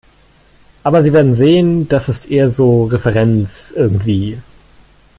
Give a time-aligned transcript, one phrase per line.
[0.81, 4.39] Aber Sie werden sehen, das ist eher so Referenz, irgendwie.